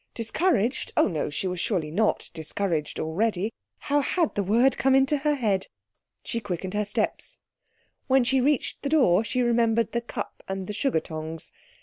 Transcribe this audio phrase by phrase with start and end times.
[0.15, 0.91] Discouraged?
[0.97, 3.53] Oh no; she was surely not discouraged already.
[3.77, 5.67] How had the word come into her head?
[6.23, 7.37] She quickened her steps.
[8.07, 11.51] When she reached the door she remembered the cup and the sugar tongs.